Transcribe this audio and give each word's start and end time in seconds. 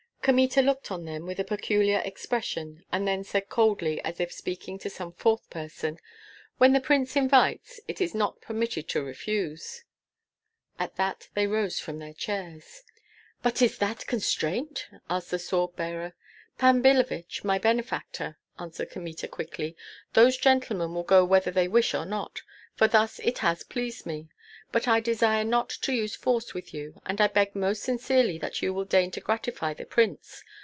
Kmita 0.23 0.61
looked 0.61 0.91
on 0.91 1.05
them 1.05 1.25
with 1.25 1.39
a 1.39 1.43
peculiar 1.43 1.99
expression, 2.05 2.85
and 2.91 3.07
then 3.07 3.23
said 3.23 3.49
coldly, 3.49 3.99
as 4.03 4.19
if 4.19 4.31
speaking 4.31 4.77
to 4.77 4.87
some 4.87 5.13
fourth 5.13 5.49
person, 5.49 5.97
"When 6.59 6.73
the 6.73 6.79
prince 6.79 7.15
invites, 7.15 7.79
it 7.87 7.99
is 7.99 8.13
not 8.13 8.39
permitted 8.39 8.87
to 8.89 9.01
refuse." 9.01 9.83
At 10.77 10.95
that 10.97 11.29
they 11.33 11.47
rose 11.47 11.79
from 11.79 11.97
their 11.97 12.13
chairs. 12.13 12.83
"But 13.41 13.63
is 13.63 13.79
that 13.79 14.05
constraint?" 14.05 14.85
asked 15.09 15.31
the 15.31 15.39
sword 15.39 15.75
bearer. 15.75 16.13
"Pan 16.59 16.83
Billevich, 16.83 17.43
my 17.43 17.57
benefactor," 17.57 18.37
answered 18.59 18.91
Kmita, 18.91 19.27
quickly, 19.27 19.75
"those 20.13 20.37
gentlemen 20.37 20.93
will 20.93 21.01
go 21.01 21.25
whether 21.25 21.49
they 21.49 21.67
wish 21.67 21.95
or 21.95 22.05
not, 22.05 22.43
for 22.75 22.87
thus 22.87 23.17
it 23.23 23.39
has 23.39 23.63
pleased 23.63 24.05
me; 24.05 24.29
but 24.73 24.87
I 24.87 25.01
desire 25.01 25.43
not 25.43 25.67
to 25.69 25.91
use 25.91 26.15
force 26.15 26.53
with 26.53 26.73
you, 26.73 27.01
and 27.05 27.19
I 27.19 27.27
beg 27.27 27.55
most 27.55 27.83
sincerely 27.83 28.37
that 28.37 28.61
you 28.61 28.73
will 28.73 28.85
deign 28.85 29.11
to 29.11 29.19
gratify 29.19 29.73
the 29.73 29.85
prince. 29.85 30.43